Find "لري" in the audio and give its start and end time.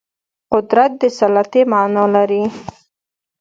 2.15-2.43